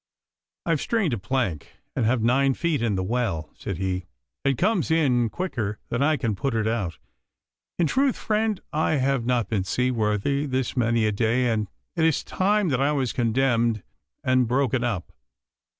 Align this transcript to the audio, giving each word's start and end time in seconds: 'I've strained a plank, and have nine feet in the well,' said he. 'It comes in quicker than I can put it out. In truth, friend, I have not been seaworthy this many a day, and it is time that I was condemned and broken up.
'I've 0.65 0.81
strained 0.81 1.13
a 1.13 1.19
plank, 1.19 1.73
and 1.95 2.07
have 2.07 2.23
nine 2.23 2.55
feet 2.55 2.81
in 2.81 2.95
the 2.95 3.03
well,' 3.03 3.51
said 3.55 3.77
he. 3.77 4.07
'It 4.43 4.57
comes 4.57 4.89
in 4.89 5.29
quicker 5.29 5.77
than 5.89 6.01
I 6.01 6.17
can 6.17 6.33
put 6.33 6.55
it 6.55 6.65
out. 6.67 6.97
In 7.77 7.85
truth, 7.85 8.15
friend, 8.15 8.59
I 8.73 8.95
have 8.95 9.27
not 9.27 9.47
been 9.47 9.63
seaworthy 9.63 10.47
this 10.47 10.75
many 10.75 11.05
a 11.05 11.11
day, 11.11 11.51
and 11.51 11.69
it 11.95 12.03
is 12.03 12.23
time 12.23 12.69
that 12.69 12.81
I 12.81 12.91
was 12.93 13.13
condemned 13.13 13.83
and 14.23 14.47
broken 14.47 14.83
up. 14.83 15.13